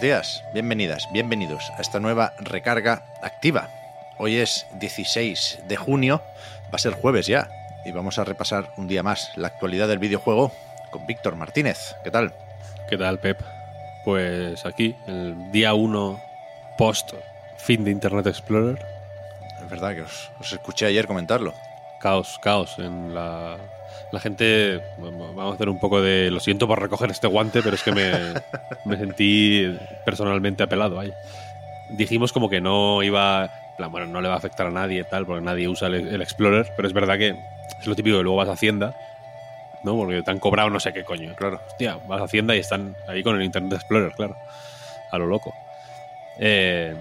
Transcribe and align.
Buenos 0.00 0.16
días, 0.16 0.44
bienvenidas, 0.54 1.08
bienvenidos 1.12 1.70
a 1.76 1.82
esta 1.82 2.00
nueva 2.00 2.32
recarga 2.38 3.04
activa. 3.20 3.68
Hoy 4.16 4.36
es 4.36 4.66
16 4.80 5.58
de 5.68 5.76
junio, 5.76 6.22
va 6.64 6.76
a 6.76 6.78
ser 6.78 6.94
jueves 6.94 7.26
ya, 7.26 7.50
y 7.84 7.92
vamos 7.92 8.18
a 8.18 8.24
repasar 8.24 8.72
un 8.78 8.88
día 8.88 9.02
más 9.02 9.30
la 9.36 9.48
actualidad 9.48 9.88
del 9.88 9.98
videojuego 9.98 10.52
con 10.90 11.06
Víctor 11.06 11.36
Martínez. 11.36 11.96
¿Qué 12.02 12.10
tal? 12.10 12.32
¿Qué 12.88 12.96
tal, 12.96 13.18
Pep? 13.18 13.42
Pues 14.02 14.64
aquí, 14.64 14.96
el 15.06 15.52
día 15.52 15.74
1 15.74 16.18
post 16.78 17.12
fin 17.58 17.84
de 17.84 17.90
Internet 17.90 18.26
Explorer. 18.26 18.82
Es 19.62 19.68
verdad 19.68 19.94
que 19.94 20.00
os, 20.00 20.30
os 20.40 20.50
escuché 20.50 20.86
ayer 20.86 21.06
comentarlo. 21.06 21.52
Caos, 22.00 22.38
caos 22.42 22.78
en 22.78 23.14
la... 23.14 23.58
La 24.12 24.20
gente, 24.20 24.80
vamos 24.98 25.52
a 25.52 25.54
hacer 25.54 25.68
un 25.68 25.78
poco 25.78 26.00
de... 26.02 26.30
Lo 26.30 26.40
siento 26.40 26.66
por 26.66 26.80
recoger 26.80 27.10
este 27.10 27.26
guante, 27.26 27.62
pero 27.62 27.76
es 27.76 27.82
que 27.82 27.92
me, 27.92 28.12
me 28.84 28.96
sentí 28.96 29.76
personalmente 30.04 30.62
apelado. 30.62 30.96
Vaya. 30.96 31.14
Dijimos 31.90 32.32
como 32.32 32.48
que 32.48 32.60
no 32.60 33.02
iba... 33.02 33.50
plan, 33.76 33.92
Bueno, 33.92 34.06
no 34.06 34.20
le 34.20 34.28
va 34.28 34.34
a 34.34 34.38
afectar 34.38 34.66
a 34.66 34.70
nadie 34.70 35.04
tal, 35.04 35.26
porque 35.26 35.42
nadie 35.42 35.68
usa 35.68 35.88
el, 35.88 35.94
el 35.94 36.22
Explorer, 36.22 36.72
pero 36.76 36.88
es 36.88 36.94
verdad 36.94 37.18
que 37.18 37.36
es 37.80 37.86
lo 37.86 37.94
típico 37.94 38.16
que 38.16 38.22
luego 38.22 38.36
vas 38.36 38.48
a 38.48 38.52
Hacienda, 38.52 38.96
¿no? 39.82 39.96
Porque 39.96 40.22
te 40.22 40.30
han 40.30 40.38
cobrado 40.38 40.70
no 40.70 40.80
sé 40.80 40.92
qué 40.92 41.04
coño. 41.04 41.34
Claro. 41.36 41.60
Hostia, 41.68 41.98
vas 42.06 42.20
a 42.20 42.24
Hacienda 42.24 42.54
y 42.56 42.58
están 42.58 42.96
ahí 43.08 43.22
con 43.22 43.36
el 43.36 43.42
Internet 43.42 43.74
Explorer, 43.74 44.12
claro. 44.12 44.36
A 45.10 45.18
lo 45.18 45.26
loco. 45.26 45.54
Eh, 46.38 46.94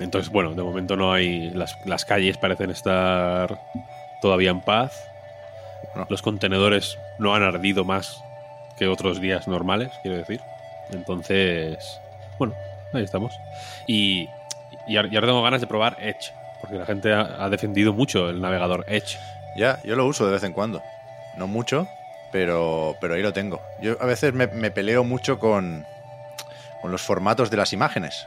entonces, 0.00 0.30
bueno, 0.30 0.54
de 0.54 0.62
momento 0.62 0.96
no 0.96 1.12
hay. 1.12 1.50
Las, 1.50 1.76
las 1.86 2.04
calles 2.04 2.36
parecen 2.36 2.70
estar 2.70 3.60
todavía 4.20 4.50
en 4.50 4.60
paz. 4.60 5.10
Los 6.08 6.22
contenedores 6.22 6.98
no 7.18 7.34
han 7.34 7.42
ardido 7.42 7.84
más 7.84 8.22
que 8.76 8.88
otros 8.88 9.20
días 9.20 9.46
normales, 9.48 9.90
quiero 10.02 10.16
decir. 10.16 10.40
Entonces, 10.90 12.00
bueno, 12.38 12.54
ahí 12.92 13.04
estamos. 13.04 13.34
Y, 13.86 14.28
y 14.86 14.96
ahora 14.96 15.08
y 15.10 15.14
ahora 15.14 15.28
tengo 15.28 15.42
ganas 15.42 15.60
de 15.60 15.66
probar 15.66 15.96
Edge, 16.00 16.32
porque 16.60 16.76
la 16.76 16.86
gente 16.86 17.12
ha, 17.12 17.44
ha 17.44 17.48
defendido 17.50 17.92
mucho 17.92 18.28
el 18.30 18.40
navegador 18.40 18.84
Edge. 18.88 19.18
Ya, 19.56 19.80
yo 19.84 19.96
lo 19.96 20.06
uso 20.06 20.26
de 20.26 20.32
vez 20.32 20.42
en 20.42 20.52
cuando. 20.52 20.82
No 21.36 21.46
mucho, 21.46 21.88
pero, 22.32 22.96
pero 23.00 23.14
ahí 23.14 23.22
lo 23.22 23.32
tengo. 23.32 23.62
Yo 23.80 23.96
a 24.00 24.06
veces 24.06 24.32
me, 24.32 24.46
me 24.48 24.70
peleo 24.70 25.04
mucho 25.04 25.38
con, 25.38 25.86
con 26.82 26.90
los 26.90 27.02
formatos 27.02 27.50
de 27.50 27.56
las 27.56 27.72
imágenes. 27.72 28.26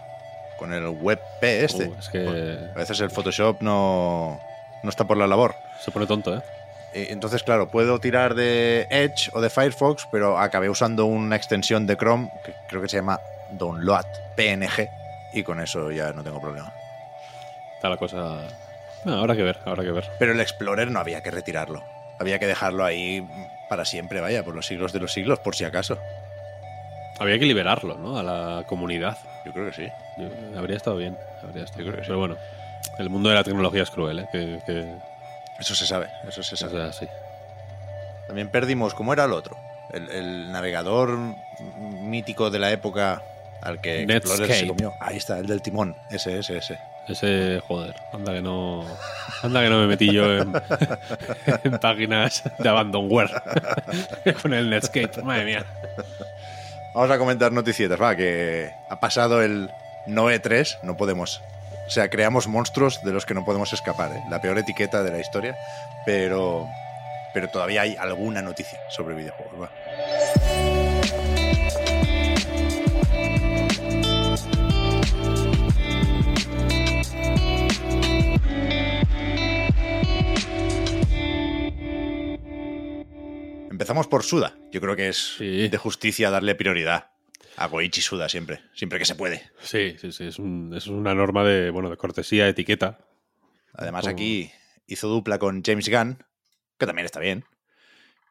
Con 0.58 0.74
el 0.74 0.88
WebP 0.88 1.44
este. 1.44 1.88
Uh, 1.90 1.96
es 2.00 2.10
que 2.10 2.70
A 2.74 2.78
veces 2.78 3.00
el 3.02 3.12
Photoshop 3.12 3.62
no, 3.62 4.40
no 4.82 4.90
está 4.90 5.04
por 5.06 5.18
la 5.18 5.28
labor. 5.28 5.56
se 5.80 5.92
pone 5.92 6.08
tonto, 6.08 6.36
¿eh? 6.36 6.42
Eh, 6.94 7.08
Entonces, 7.12 7.44
claro, 7.44 7.70
puedo 7.70 8.00
tirar 8.00 8.34
de 8.36 8.88
Edge 8.90 9.30
o 9.34 9.42
de 9.42 9.50
Firefox, 9.50 10.08
pero 10.12 10.38
acabé 10.40 10.70
usando 10.70 11.06
una 11.06 11.36
extensión 11.36 11.86
de 11.88 11.98
Chrome 11.98 12.32
que 12.46 12.54
creo 12.68 12.82
que 12.82 12.90
se 12.90 12.98
llama 12.98 13.20
Download 13.52 14.06
PNG 14.36 14.90
y 15.34 15.44
con 15.44 15.60
eso 15.60 15.92
ya 15.92 16.14
no 16.14 16.24
tengo 16.24 16.40
problema. 16.42 16.74
Está 17.76 17.90
la 17.90 17.98
cosa. 17.98 18.48
Bueno, 19.04 19.20
habrá 19.20 19.36
que 19.36 19.44
ver, 19.44 19.60
habrá 19.66 19.84
que 19.84 19.92
ver. 19.92 20.06
Pero 20.18 20.32
el 20.32 20.40
Explorer 20.40 20.90
no 20.90 21.00
había 21.00 21.22
que 21.22 21.30
retirarlo. 21.32 21.84
Había 22.20 22.40
que 22.40 22.48
dejarlo 22.48 22.84
ahí 22.84 23.26
para 23.70 23.86
siempre, 23.86 24.22
vaya, 24.22 24.44
por 24.44 24.56
los 24.56 24.66
siglos 24.66 24.92
de 24.94 25.00
los 25.00 25.12
siglos, 25.14 25.40
por 25.40 25.56
si 25.56 25.66
acaso. 25.66 26.00
Habría 27.20 27.38
que 27.40 27.46
liberarlo, 27.46 27.98
¿no? 27.98 28.18
A 28.18 28.24
la 28.24 28.64
comunidad. 28.68 29.18
Yo 29.46 29.52
creo 29.54 29.68
que 29.70 29.74
sí. 29.74 29.88
Yo- 30.18 30.60
habría 30.60 30.78
estado 30.78 30.98
bien. 30.98 31.18
Habría 31.44 31.64
estado 31.66 31.80
Yo 31.84 31.92
creo 31.92 31.94
bien. 31.94 31.96
que 31.98 32.02
sí. 32.04 32.08
Pero 32.08 32.20
bueno, 32.20 32.38
el 32.98 33.10
mundo 33.10 33.30
de 33.30 33.36
la 33.36 33.44
tecnología 33.44 33.84
es 33.84 33.92
cruel, 33.92 34.20
¿eh? 34.20 34.28
Que, 34.32 34.60
que 34.66 34.96
Eso 35.60 35.76
se 35.76 35.88
sabe, 35.88 36.08
eso 36.28 36.44
se 36.44 36.56
sabe. 36.56 36.92
También 38.28 38.50
perdimos, 38.50 38.94
¿cómo 38.94 39.14
era 39.14 39.26
el 39.26 39.34
otro? 39.34 39.58
El, 39.92 40.10
el 40.12 40.52
navegador 40.52 41.18
mítico 41.80 42.50
de 42.50 42.60
la 42.60 42.72
época 42.72 43.24
al 43.62 43.82
que 43.82 44.04
Explorer 44.04 44.52
se 44.54 44.68
comió. 44.68 44.94
Ahí 45.00 45.18
está, 45.18 45.40
el 45.40 45.48
del 45.48 45.62
timón. 45.62 45.96
Ese, 46.10 46.40
ese, 46.40 46.58
ese. 46.58 46.80
Ese, 47.08 47.62
joder, 47.66 47.96
anda 48.12 48.34
que 48.34 48.42
no. 48.42 48.86
Anda 49.42 49.62
que 49.64 49.70
no 49.70 49.80
me 49.80 49.88
metí 49.88 50.12
yo 50.12 50.40
en, 50.40 50.54
en 51.64 51.80
páginas 51.80 52.44
de 52.60 52.68
abandonware 52.68 53.32
con 54.42 54.54
el 54.54 54.70
Netscape. 54.70 55.22
Madre 55.22 55.46
mía. 55.46 55.66
Vamos 56.94 57.10
a 57.10 57.18
comentar 57.18 57.52
noticietas, 57.52 58.02
va, 58.02 58.16
que 58.16 58.72
ha 58.90 59.00
pasado 59.00 59.42
el 59.42 59.70
Noe 60.06 60.40
3, 60.40 60.80
no 60.84 60.98
podemos. 60.98 61.42
O 61.88 61.90
sea, 61.90 62.10
creamos 62.10 62.48
monstruos 62.48 63.02
de 63.04 63.14
los 63.14 63.26
que 63.26 63.34
no 63.34 63.46
podemos 63.46 63.72
escapar, 63.72 64.12
¿eh? 64.12 64.22
La 64.30 64.42
peor 64.42 64.58
etiqueta 64.58 65.04
de 65.04 65.12
la 65.12 65.20
historia, 65.20 65.58
pero 66.06 66.68
pero 67.34 67.50
todavía 67.50 67.82
hay 67.82 67.96
alguna 67.98 68.42
noticia 68.42 68.80
sobre 68.90 69.16
videojuegos, 69.16 69.62
va. 69.62 69.70
Empezamos 83.72 84.08
por 84.08 84.24
Suda. 84.24 84.56
Yo 84.72 84.82
creo 84.82 84.96
que 84.96 85.10
es 85.10 85.36
Sí. 85.38 85.68
de 85.68 85.78
justicia 85.78 86.30
darle 86.30 86.56
prioridad 86.56 87.12
a 87.58 87.68
Goichi 87.68 88.02
Suda 88.02 88.30
siempre, 88.30 88.62
siempre 88.74 89.00
que 89.00 89.06
se 89.06 89.16
puede. 89.16 89.50
Sí, 89.62 89.96
sí, 90.00 90.12
sí. 90.12 90.26
Es, 90.26 90.40
un- 90.40 90.74
es 90.76 90.88
una 90.88 91.14
norma 91.14 91.44
de, 91.44 91.70
bueno, 91.72 91.90
de 91.90 91.98
cortesía, 91.98 92.48
etiqueta. 92.48 93.00
Además, 93.74 94.02
Como- 94.04 94.14
aquí 94.14 94.52
hizo 94.86 95.08
dupla 95.10 95.38
con 95.40 95.64
James 95.64 95.90
Gunn, 95.90 96.24
que 96.78 96.86
también 96.86 97.06
está 97.06 97.20
bien. 97.20 97.44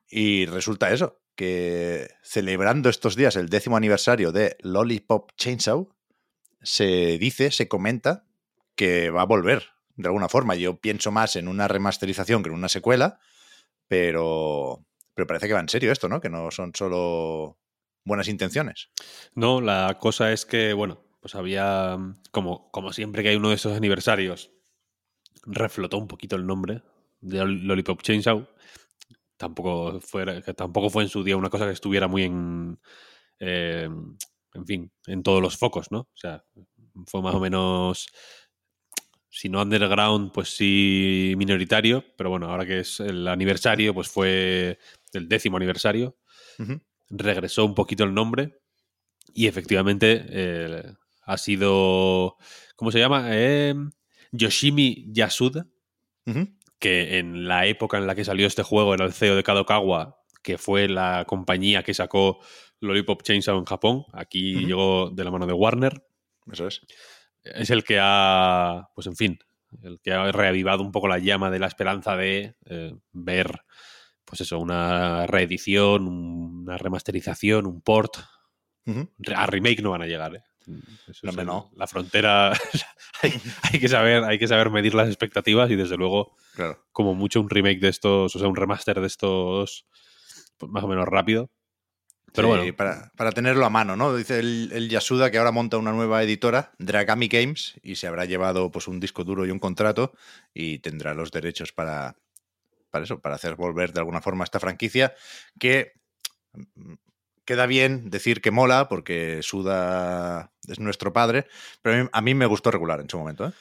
Y 0.08 0.46
resulta 0.46 0.92
eso, 0.92 1.20
que 1.34 2.08
celebrando 2.22 2.88
estos 2.88 3.16
días 3.16 3.36
el 3.36 3.48
décimo 3.48 3.76
aniversario 3.76 4.32
de 4.32 4.56
Lollipop 4.60 5.32
Chainsaw, 5.36 5.88
se 6.62 7.18
dice, 7.18 7.50
se 7.50 7.68
comenta 7.68 8.24
que 8.74 9.10
va 9.10 9.22
a 9.22 9.26
volver 9.26 9.70
de 9.96 10.08
alguna 10.08 10.28
forma. 10.28 10.54
Yo 10.54 10.76
pienso 10.80 11.10
más 11.10 11.36
en 11.36 11.48
una 11.48 11.68
remasterización 11.68 12.42
que 12.42 12.48
en 12.48 12.54
una 12.54 12.68
secuela, 12.68 13.18
pero, 13.88 14.84
pero 15.14 15.26
parece 15.26 15.46
que 15.48 15.54
va 15.54 15.60
en 15.60 15.68
serio 15.68 15.92
esto, 15.92 16.08
¿no? 16.08 16.20
Que 16.20 16.28
no 16.28 16.50
son 16.50 16.72
solo 16.74 17.58
buenas 18.06 18.28
intenciones. 18.28 18.88
No, 19.34 19.60
la 19.60 19.98
cosa 20.00 20.32
es 20.32 20.46
que, 20.46 20.72
bueno, 20.72 21.04
pues 21.20 21.34
había, 21.34 21.98
como, 22.30 22.70
como 22.70 22.94
siempre 22.94 23.22
que 23.22 23.28
hay 23.30 23.36
uno 23.36 23.50
de 23.50 23.56
esos 23.56 23.76
aniversarios, 23.76 24.50
reflotó 25.44 25.98
un 25.98 26.08
poquito 26.08 26.36
el 26.36 26.46
nombre 26.46 26.82
de 27.20 27.38
Lol- 27.40 27.62
Lollipop 27.62 28.02
Chainsaw. 28.02 28.48
Tampoco 29.36 30.00
fue, 30.00 30.42
tampoco 30.54 30.90
fue 30.90 31.04
en 31.04 31.10
su 31.10 31.24
día 31.24 31.36
una 31.36 31.50
cosa 31.50 31.66
que 31.66 31.72
estuviera 31.72 32.08
muy 32.08 32.24
en, 32.24 32.78
eh, 33.40 33.88
en 34.54 34.66
fin, 34.66 34.92
en 35.06 35.22
todos 35.22 35.42
los 35.42 35.58
focos, 35.58 35.92
¿no? 35.92 36.00
O 36.00 36.16
sea, 36.16 36.44
fue 37.06 37.22
más 37.22 37.34
o 37.34 37.40
menos, 37.40 38.08
si 39.28 39.48
no 39.48 39.62
underground, 39.62 40.32
pues 40.32 40.56
sí 40.56 41.34
minoritario, 41.36 42.04
pero 42.16 42.30
bueno, 42.30 42.50
ahora 42.50 42.64
que 42.66 42.80
es 42.80 43.00
el 43.00 43.28
aniversario, 43.28 43.92
pues 43.94 44.08
fue 44.08 44.78
el 45.12 45.28
décimo 45.28 45.56
aniversario. 45.58 46.16
Regresó 47.10 47.64
un 47.64 47.74
poquito 47.74 48.04
el 48.04 48.14
nombre 48.14 48.58
y 49.34 49.46
efectivamente 49.46 50.24
eh, 50.28 50.82
ha 51.22 51.38
sido, 51.38 52.36
¿cómo 52.76 52.90
se 52.90 52.98
llama? 52.98 53.26
Eh, 53.30 53.74
Yoshimi 54.32 55.06
Yasuda, 55.12 55.66
que 56.78 57.18
en 57.18 57.46
la 57.46 57.66
época 57.66 57.98
en 57.98 58.06
la 58.06 58.14
que 58.14 58.24
salió 58.24 58.46
este 58.46 58.62
juego 58.62 58.94
era 58.94 59.04
el 59.04 59.12
CEO 59.12 59.36
de 59.36 59.42
Kadokawa, 59.42 60.16
que 60.42 60.58
fue 60.58 60.88
la 60.88 61.24
compañía 61.26 61.82
que 61.82 61.94
sacó 61.94 62.38
Lollipop 62.80 63.22
Chainsaw 63.22 63.58
en 63.58 63.64
Japón. 63.64 64.04
Aquí 64.12 64.64
llegó 64.64 65.10
de 65.10 65.24
la 65.24 65.30
mano 65.30 65.46
de 65.46 65.52
Warner. 65.52 66.04
Eso 66.50 66.66
es. 66.66 66.80
Es 67.42 67.70
el 67.70 67.84
que 67.84 67.98
ha, 68.00 68.88
pues 68.94 69.06
en 69.06 69.16
fin, 69.16 69.38
el 69.82 70.00
que 70.00 70.12
ha 70.12 70.30
reavivado 70.32 70.82
un 70.82 70.92
poco 70.92 71.08
la 71.08 71.18
llama 71.18 71.50
de 71.50 71.58
la 71.58 71.66
esperanza 71.66 72.16
de 72.16 72.56
eh, 72.66 72.94
ver, 73.12 73.60
pues 74.26 74.42
eso, 74.42 74.58
una 74.58 75.26
reedición, 75.26 76.06
una 76.06 76.76
remasterización, 76.76 77.64
un 77.66 77.80
port. 77.80 78.16
A 79.34 79.46
remake 79.46 79.80
no 79.82 79.90
van 79.92 80.02
a 80.02 80.06
llegar, 80.06 80.36
¿eh? 80.36 80.42
Eso 81.08 81.26
No. 81.44 81.70
La 81.76 81.86
frontera 81.86 82.52
hay, 83.22 83.32
hay 83.62 83.80
que 83.80 83.88
saber, 83.88 84.24
hay 84.24 84.38
que 84.38 84.48
saber 84.48 84.70
medir 84.70 84.94
las 84.94 85.08
expectativas 85.08 85.70
y 85.70 85.76
desde 85.76 85.96
luego, 85.96 86.36
Claro. 86.54 86.84
como 86.92 87.14
mucho 87.14 87.40
un 87.40 87.48
remake 87.50 87.80
de 87.80 87.88
estos, 87.88 88.34
o 88.34 88.38
sea, 88.38 88.48
un 88.48 88.56
remaster 88.56 89.00
de 89.00 89.06
estos 89.06 89.86
pues, 90.58 90.70
más 90.70 90.84
o 90.84 90.88
menos 90.88 91.06
rápido. 91.06 91.50
Pero 92.32 92.48
Sí, 92.52 92.58
bueno, 92.58 92.76
para, 92.76 93.12
para 93.16 93.32
tenerlo 93.32 93.64
a 93.64 93.70
mano, 93.70 93.96
¿no? 93.96 94.14
Dice 94.14 94.40
el, 94.40 94.70
el 94.72 94.88
Yasuda 94.88 95.30
que 95.30 95.38
ahora 95.38 95.52
monta 95.52 95.78
una 95.78 95.92
nueva 95.92 96.22
editora, 96.22 96.72
Dragami 96.78 97.28
Games, 97.28 97.74
y 97.82 97.94
se 97.96 98.08
habrá 98.08 98.24
llevado 98.24 98.70
pues 98.70 98.88
un 98.88 99.00
disco 99.00 99.24
duro 99.24 99.46
y 99.46 99.50
un 99.50 99.58
contrato 99.60 100.12
y 100.52 100.80
tendrá 100.80 101.14
los 101.14 101.30
derechos 101.30 101.72
para, 101.72 102.16
para 102.90 103.04
eso, 103.04 103.20
para 103.20 103.34
hacer 103.34 103.56
volver 103.56 103.92
de 103.92 104.00
alguna 104.00 104.20
forma 104.20 104.44
esta 104.44 104.60
franquicia 104.60 105.14
que 105.58 105.92
mm, 106.52 106.94
queda 107.44 107.66
bien 107.66 108.10
decir 108.10 108.40
que 108.42 108.50
mola 108.50 108.88
porque 108.88 109.40
Suda 109.42 110.52
es 110.68 110.80
nuestro 110.80 111.12
padre, 111.12 111.46
pero 111.80 112.08
a 112.12 112.20
mí, 112.20 112.34
me 112.34 112.46
gustó 112.46 112.70
regular 112.70 113.00
en 113.00 113.08
su 113.08 113.18
momento, 113.18 113.46
¿eh? 113.46 113.52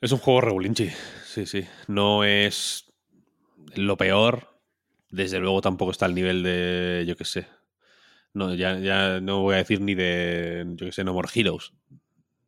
es 0.00 0.12
un 0.12 0.18
juego 0.18 0.42
regulinchi. 0.42 0.90
Sí, 1.24 1.46
sí. 1.46 1.66
No 1.88 2.24
es 2.24 2.92
lo 3.74 3.96
peor. 3.96 4.48
Desde 5.10 5.38
luego 5.38 5.62
tampoco 5.62 5.92
está 5.92 6.06
al 6.06 6.14
nivel 6.14 6.42
de, 6.42 7.04
yo 7.06 7.16
qué 7.16 7.24
sé. 7.24 7.46
No, 8.34 8.52
ya, 8.54 8.78
ya 8.78 9.20
no 9.20 9.40
voy 9.40 9.54
a 9.54 9.58
decir 9.58 9.80
ni 9.80 9.94
de, 9.94 10.64
yo 10.74 10.86
qué 10.86 10.92
sé, 10.92 11.04
No 11.04 11.14
More 11.14 11.28
Heroes. 11.32 11.72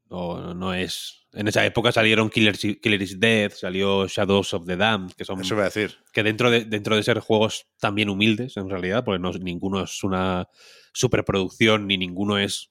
No, 0.08 0.54
no 0.54 0.74
es... 0.74 1.26
En 1.32 1.48
esa 1.48 1.66
época 1.66 1.92
salieron 1.92 2.30
Killer, 2.30 2.56
Killer 2.56 3.02
is 3.02 3.20
Dead, 3.20 3.52
salió 3.52 4.06
Shadows 4.08 4.54
of 4.54 4.64
the 4.66 4.76
Damned, 4.76 5.12
que 5.12 5.24
son 5.24 5.40
Eso 5.40 5.54
voy 5.54 5.62
a 5.62 5.64
decir. 5.66 5.94
que 6.12 6.22
dentro 6.22 6.50
de, 6.50 6.64
dentro 6.64 6.96
de 6.96 7.02
ser 7.02 7.20
juegos 7.20 7.66
también 7.78 8.08
humildes, 8.08 8.56
en 8.56 8.70
realidad, 8.70 9.04
porque 9.04 9.18
no, 9.18 9.32
ninguno 9.32 9.82
es 9.82 10.02
una 10.02 10.48
superproducción 10.94 11.86
ni 11.86 11.98
ninguno 11.98 12.38
es 12.38 12.70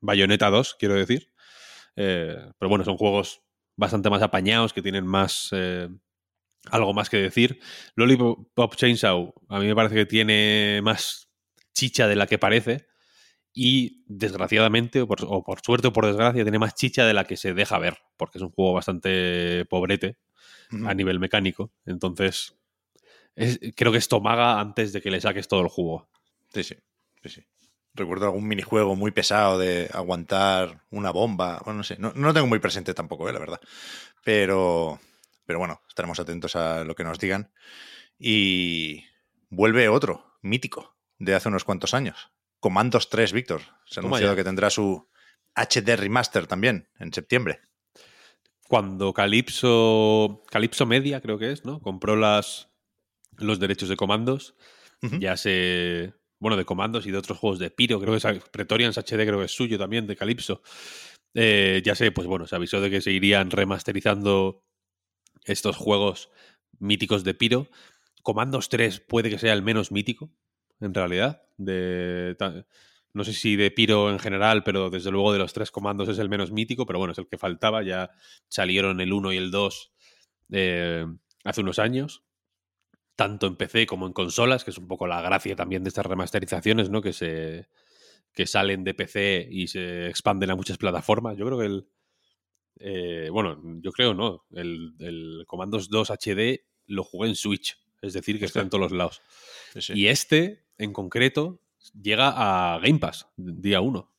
Bayonetta 0.00 0.50
2, 0.50 0.76
quiero 0.78 0.94
decir. 0.94 1.30
Eh, 1.96 2.36
pero 2.58 2.68
bueno, 2.68 2.84
son 2.84 2.98
juegos 2.98 3.40
bastante 3.76 4.10
más 4.10 4.20
apañados, 4.20 4.74
que 4.74 4.82
tienen 4.82 5.06
más. 5.06 5.48
eh, 5.52 5.88
algo 6.70 6.92
más 6.92 7.08
que 7.08 7.16
decir. 7.18 7.60
Lollipop 7.94 8.74
Chainsaw, 8.74 9.32
a 9.48 9.58
mí 9.58 9.66
me 9.66 9.74
parece 9.74 9.94
que 9.94 10.06
tiene 10.06 10.80
más 10.82 11.30
chicha 11.72 12.08
de 12.08 12.16
la 12.16 12.26
que 12.26 12.38
parece. 12.38 12.86
Y 13.58 14.04
desgraciadamente, 14.06 15.00
o 15.00 15.08
por, 15.08 15.20
o 15.24 15.42
por 15.42 15.60
suerte 15.62 15.88
o 15.88 15.92
por 15.94 16.04
desgracia, 16.06 16.44
tiene 16.44 16.58
más 16.58 16.74
chicha 16.74 17.06
de 17.06 17.14
la 17.14 17.24
que 17.24 17.38
se 17.38 17.54
deja 17.54 17.78
ver, 17.78 17.96
porque 18.18 18.36
es 18.38 18.42
un 18.42 18.50
juego 18.50 18.74
bastante 18.74 19.64
pobrete 19.70 20.18
a 20.86 20.94
nivel 20.94 21.20
mecánico. 21.20 21.72
Entonces, 21.86 22.56
es- 23.36 23.60
creo 23.76 23.92
que 23.92 23.98
es 23.98 24.08
tomaga 24.08 24.60
antes 24.60 24.92
de 24.92 25.00
que 25.02 25.10
le 25.10 25.20
saques 25.20 25.48
todo 25.48 25.62
el 25.62 25.68
jugo. 25.68 26.08
Sí, 26.54 26.64
sí, 26.64 26.76
sí, 27.22 27.28
sí. 27.28 27.46
Recuerdo 27.94 28.26
algún 28.26 28.46
minijuego 28.48 28.96
muy 28.96 29.10
pesado 29.10 29.58
de 29.58 29.88
aguantar 29.92 30.82
una 30.90 31.10
bomba. 31.10 31.62
Bueno, 31.64 31.78
no 31.78 31.84
sé, 31.84 31.96
no, 31.98 32.12
no 32.14 32.28
lo 32.28 32.34
tengo 32.34 32.46
muy 32.46 32.58
presente 32.58 32.94
tampoco, 32.94 33.28
eh, 33.28 33.32
la 33.32 33.38
verdad. 33.38 33.60
Pero, 34.24 35.00
pero 35.46 35.58
bueno, 35.60 35.80
estaremos 35.88 36.20
atentos 36.20 36.56
a 36.56 36.84
lo 36.84 36.94
que 36.94 37.04
nos 37.04 37.18
digan. 37.18 37.52
Y 38.18 39.04
vuelve 39.50 39.88
otro, 39.88 40.34
mítico, 40.42 40.96
de 41.18 41.34
hace 41.34 41.48
unos 41.48 41.64
cuantos 41.64 41.94
años. 41.94 42.32
Comandos 42.66 43.10
3, 43.10 43.32
Víctor. 43.32 43.60
Se 43.84 44.00
ha 44.00 44.02
anunciado 44.02 44.32
ya. 44.32 44.36
que 44.36 44.42
tendrá 44.42 44.70
su 44.70 45.08
HD 45.54 45.94
Remaster 45.94 46.48
también 46.48 46.88
en 46.98 47.12
septiembre. 47.12 47.60
Cuando 48.66 49.14
Calypso, 49.14 50.42
Calypso 50.50 50.84
Media, 50.84 51.20
creo 51.20 51.38
que 51.38 51.52
es, 51.52 51.64
¿no? 51.64 51.80
Compró 51.80 52.16
las, 52.16 52.72
los 53.36 53.60
derechos 53.60 53.88
de 53.88 53.94
comandos, 53.94 54.56
ya 55.20 55.36
se. 55.36 56.14
Bueno, 56.40 56.56
de 56.56 56.64
comandos 56.64 57.06
y 57.06 57.12
de 57.12 57.18
otros 57.18 57.38
juegos 57.38 57.60
de 57.60 57.70
Piro, 57.70 58.00
creo 58.00 58.18
que 58.18 58.28
es 58.28 58.44
Pretorians 58.50 58.98
HD, 58.98 59.24
creo 59.24 59.38
que 59.38 59.44
es 59.44 59.52
suyo 59.52 59.78
también, 59.78 60.08
de 60.08 60.16
Calypso. 60.16 60.60
Eh, 61.34 61.82
ya 61.84 61.94
sé, 61.94 62.10
pues 62.10 62.26
bueno, 62.26 62.48
se 62.48 62.56
avisó 62.56 62.80
de 62.80 62.90
que 62.90 63.00
se 63.00 63.12
irían 63.12 63.52
remasterizando 63.52 64.64
estos 65.44 65.76
juegos 65.76 66.30
míticos 66.80 67.22
de 67.22 67.32
Piro. 67.34 67.68
Comandos 68.24 68.70
3 68.70 68.98
puede 68.98 69.30
que 69.30 69.38
sea 69.38 69.52
el 69.52 69.62
menos 69.62 69.92
mítico, 69.92 70.32
en 70.80 70.94
realidad. 70.94 71.45
De, 71.56 72.36
no 73.16 73.24
sé 73.24 73.32
si 73.32 73.56
de 73.56 73.70
Piro 73.70 74.10
en 74.10 74.18
general, 74.18 74.62
pero 74.62 74.90
desde 74.90 75.10
luego 75.10 75.32
de 75.32 75.38
los 75.38 75.54
tres 75.54 75.70
comandos 75.70 76.08
es 76.08 76.18
el 76.18 76.28
menos 76.28 76.52
mítico, 76.52 76.84
pero 76.84 76.98
bueno, 76.98 77.12
es 77.12 77.18
el 77.18 77.26
que 77.26 77.38
faltaba. 77.38 77.82
Ya 77.82 78.10
salieron 78.48 79.00
el 79.00 79.12
1 79.12 79.32
y 79.32 79.36
el 79.38 79.50
2 79.50 79.92
eh, 80.52 81.06
hace 81.44 81.60
unos 81.62 81.78
años, 81.78 82.24
tanto 83.14 83.46
en 83.46 83.56
PC 83.56 83.86
como 83.86 84.06
en 84.06 84.12
consolas, 84.12 84.64
que 84.64 84.70
es 84.70 84.76
un 84.76 84.86
poco 84.86 85.06
la 85.06 85.22
gracia 85.22 85.56
también 85.56 85.82
de 85.82 85.88
estas 85.88 86.04
remasterizaciones, 86.04 86.90
¿no? 86.90 87.00
Que 87.00 87.14
se 87.14 87.68
que 88.34 88.46
salen 88.46 88.84
de 88.84 88.92
PC 88.92 89.48
y 89.50 89.66
se 89.68 90.08
expanden 90.08 90.50
a 90.50 90.54
muchas 90.54 90.76
plataformas. 90.76 91.38
Yo 91.38 91.46
creo 91.46 91.58
que 91.58 91.64
el. 91.64 91.88
eh, 92.80 93.30
bueno, 93.32 93.58
yo 93.80 93.92
creo 93.92 94.12
no. 94.12 94.44
El, 94.52 94.94
el 94.98 95.44
Comandos 95.46 95.88
2 95.88 96.10
HD 96.10 96.66
lo 96.86 97.02
jugué 97.02 97.30
en 97.30 97.34
Switch. 97.34 97.78
Es 98.02 98.12
decir, 98.12 98.38
que 98.38 98.44
está 98.44 98.60
en 98.60 98.68
todos 98.68 98.82
los 98.82 98.92
lados. 98.92 99.22
Sí, 99.72 99.80
sí. 99.80 99.92
Y 99.94 100.08
este, 100.08 100.65
en 100.78 100.92
concreto, 100.92 101.60
llega 102.00 102.32
a 102.34 102.78
Game 102.78 102.98
Pass, 102.98 103.28
día 103.36 103.80
1. 103.80 104.10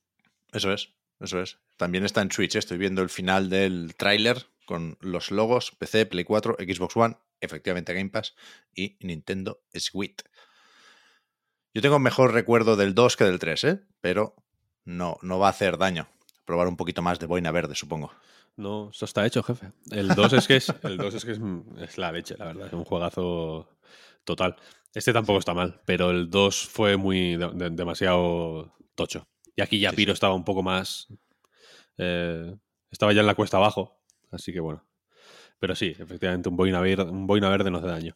Eso 0.54 0.71
es, 0.71 0.89
eso 1.19 1.42
es. 1.42 1.59
También 1.77 2.06
está 2.06 2.21
en 2.21 2.31
Switch. 2.31 2.56
eh. 2.56 2.59
Estoy 2.59 2.77
viendo 2.77 3.01
el 3.01 3.09
final 3.09 3.50
del 3.50 3.95
tráiler 3.95 4.48
con 4.65 4.98
los 5.00 5.31
logos 5.31 5.71
PC, 5.71 6.06
Play 6.06 6.24
4, 6.24 6.57
Xbox 6.59 6.98
One, 6.98 7.18
efectivamente 7.39 7.94
Game 7.94 8.09
Pass 8.09 8.36
y 8.75 8.98
Nintendo 9.00 9.62
Switch. 9.74 10.24
Yo 11.74 11.81
tengo 11.81 12.00
mejor 12.00 12.33
recuerdo 12.33 12.75
del 12.75 12.95
2 12.95 13.18
que 13.18 13.24
del 13.24 13.39
3, 13.39 13.63
¿eh? 13.65 13.80
pero 14.01 14.36
no, 14.83 15.18
no 15.21 15.38
va 15.39 15.48
a 15.48 15.51
hacer 15.51 15.77
daño. 15.77 16.07
Probar 16.45 16.68
un 16.68 16.77
poquito 16.77 17.01
más 17.01 17.19
de 17.19 17.27
boina 17.27 17.51
verde, 17.51 17.75
supongo. 17.75 18.12
No, 18.56 18.89
eso 18.89 19.06
está 19.06 19.25
hecho, 19.25 19.44
jefe. 19.44 19.71
El 19.92 20.07
2 20.07 20.33
es 20.33 20.48
que 20.48 20.56
es, 20.56 20.74
el 20.83 20.98
2 20.98 21.13
es, 21.13 21.25
que 21.25 21.33
es, 21.33 21.39
es 21.80 21.98
la 22.00 22.12
leche, 22.12 22.36
la 22.38 22.45
verdad. 22.45 22.68
Es 22.68 22.74
un 22.74 22.86
juegazo 22.86 23.69
total. 24.24 24.56
Este 24.97 25.13
tampoco 25.13 25.38
está 25.39 25.53
mal, 25.53 25.79
pero 25.85 26.09
el 26.09 26.29
2 26.29 26.67
fue 26.67 26.97
muy 26.97 27.38
de- 27.38 27.51
de- 27.53 27.69
demasiado 27.69 28.75
tocho. 28.95 29.27
Y 29.55 29.61
aquí 29.61 29.79
ya 29.79 29.91
Piro 29.91 30.11
sí. 30.11 30.15
estaba 30.15 30.33
un 30.33 30.44
poco 30.44 30.63
más. 30.63 31.07
eh, 31.99 32.55
estaba 32.91 33.11
ya 33.13 33.21
en 33.21 33.27
la 33.27 33.33
cuesta 33.35 33.57
abajo. 33.57 33.99
Así 34.31 34.53
que 34.53 34.59
bueno. 34.59 34.88
Pero 35.59 35.75
sí, 35.75 35.95
efectivamente, 35.97 36.47
un 36.49 36.55
boina 36.55 36.79
verde, 36.79 37.03
un 37.09 37.25
boina 37.25 37.49
verde 37.49 37.71
no 37.71 37.77
hace 37.79 37.88
daño. 37.88 38.15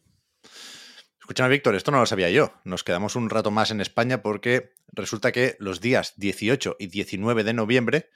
Escúchame, 1.20 1.50
Víctor, 1.50 1.74
esto 1.74 1.90
no 1.90 1.98
lo 2.00 2.06
sabía 2.06 2.30
yo. 2.30 2.52
Nos 2.64 2.84
quedamos 2.84 3.16
un 3.16 3.28
rato 3.30 3.50
más 3.50 3.70
en 3.70 3.80
España 3.80 4.22
porque 4.22 4.72
resulta 4.92 5.30
que 5.32 5.56
los 5.58 5.80
días 5.80 6.14
18 6.16 6.76
y 6.78 6.88
19 6.88 7.42
de 7.44 7.52
noviembre 7.54 8.10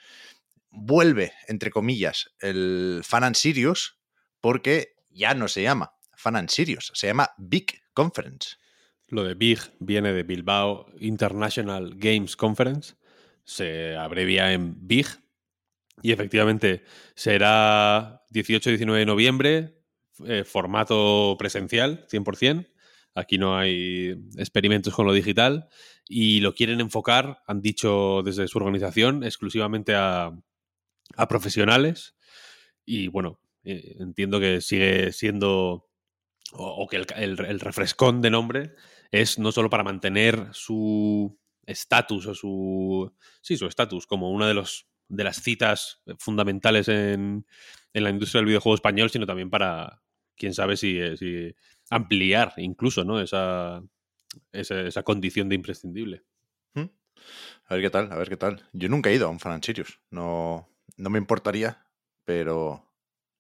vuelve, 0.71 1.33
entre 1.49 1.71
comillas, 1.71 2.35
el 2.41 3.03
Fan 3.05 3.25
and 3.25 3.37
Sirius 3.37 3.99
porque 4.41 4.95
ya 5.11 5.35
no 5.35 5.49
se 5.49 5.63
llama 5.63 5.93
Fan 6.17 6.37
and 6.37 6.49
Sirius, 6.51 6.91
se 6.95 7.07
llama 7.09 7.31
Big 7.39 7.81
Conference. 7.97 8.57
Lo 9.09 9.25
de 9.25 9.35
Big 9.35 9.59
viene 9.81 10.13
de 10.13 10.23
Bilbao 10.23 10.87
International 11.01 11.95
Games 11.97 12.37
Conference. 12.37 12.95
Se 13.43 13.97
abrevia 13.97 14.53
en 14.53 14.87
Big. 14.87 15.07
Y 16.03 16.13
efectivamente 16.13 16.85
será 17.15 18.23
18-19 18.31 18.99
de 18.99 19.07
noviembre, 19.07 19.81
eh, 20.27 20.45
formato 20.45 21.37
presencial, 21.39 22.07
100%. 22.09 22.69
Aquí 23.15 23.39
no 23.39 23.57
hay 23.57 24.15
experimentos 24.37 24.95
con 24.95 25.07
lo 25.07 25.15
digital. 25.15 25.69
Y 26.07 26.41
lo 26.41 26.55
quieren 26.55 26.81
enfocar, 26.81 27.43
han 27.47 27.63
dicho 27.63 28.23
desde 28.23 28.47
su 28.47 28.59
organización, 28.59 29.25
exclusivamente 29.25 29.95
a, 29.95 30.39
a 31.17 31.29
profesionales. 31.29 32.15
Y 32.85 33.09
bueno, 33.09 33.41
eh, 33.65 33.97
entiendo 34.01 34.39
que 34.39 34.61
sigue 34.61 35.13
siendo 35.13 35.86
o, 36.53 36.87
que 36.89 36.97
el, 36.97 37.37
refrescón 37.37 38.21
de 38.23 38.31
nombre 38.31 38.75
es 39.11 39.39
no 39.39 39.53
solo 39.53 39.71
para 39.71 39.85
mantener 39.85 40.49
su 40.53 41.39
estatus 41.67 42.27
o 42.27 42.35
su 42.35 43.13
sí 43.41 43.57
su 43.57 43.67
estatus 43.67 44.07
como 44.07 44.31
una 44.31 44.47
de 44.47 44.55
los 44.55 44.89
de 45.09 45.25
las 45.25 45.43
citas 45.43 46.03
fundamentales 46.19 46.89
en, 46.89 47.47
en 47.93 48.05
la 48.05 48.11
industria 48.11 48.41
del 48.41 48.47
videojuego 48.47 48.75
español 48.75 49.11
sino 49.11 49.27
también 49.27 49.51
para 49.51 50.03
quién 50.37 50.55
sabe 50.55 50.77
si, 50.77 50.99
eh, 50.99 51.17
si 51.17 51.55
ampliar 51.91 52.55
incluso 52.59 53.05
no 53.05 53.21
esa, 53.21 53.83
esa 54.53 54.81
esa 54.81 55.03
condición 55.03 55.49
de 55.49 55.57
imprescindible 55.57 56.25
¿Mm? 56.75 56.91
A 57.67 57.75
ver 57.75 57.83
qué 57.83 57.91
tal, 57.91 58.13
a 58.13 58.17
ver 58.17 58.29
qué 58.29 58.37
tal. 58.37 58.69
Yo 58.73 58.89
nunca 58.89 59.11
he 59.11 59.15
ido 59.15 59.27
a 59.27 59.31
un 59.31 59.41
Fan. 59.41 59.61
No, 60.11 60.69
no 60.97 61.11
me 61.11 61.19
importaría, 61.19 61.87
pero 62.25 62.86